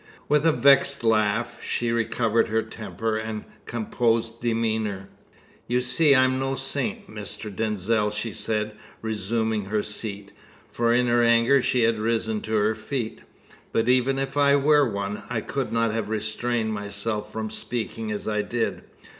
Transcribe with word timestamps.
With 0.27 0.47
a 0.47 0.51
vexed 0.51 1.03
laugh, 1.03 1.57
she 1.63 1.91
recovered 1.91 2.47
her 2.47 2.63
temper 2.63 3.17
and 3.17 3.43
composed 3.67 4.41
demeanour. 4.41 5.09
"You 5.67 5.81
see 5.81 6.15
I 6.15 6.23
am 6.23 6.39
no 6.39 6.55
saint, 6.55 7.07
Mr. 7.07 7.55
Denzil," 7.55 8.09
she 8.09 8.33
said, 8.33 8.75
resuming 9.03 9.65
her 9.65 9.83
seat, 9.83 10.31
for 10.71 10.91
in 10.91 11.05
her 11.05 11.21
anger 11.21 11.61
she 11.61 11.83
had 11.83 11.99
risen 11.99 12.41
to 12.41 12.53
her 12.55 12.73
feet. 12.73 13.21
"But 13.71 13.87
even 13.87 14.17
if 14.17 14.37
I 14.37 14.55
were 14.55 14.89
one, 14.89 15.21
I 15.29 15.39
could 15.39 15.71
not 15.71 15.91
have 15.93 16.09
restrained 16.09 16.73
myself 16.73 17.31
from 17.31 17.51
speaking 17.51 18.09
as 18.09 18.27
I 18.27 18.41
did. 18.41 18.81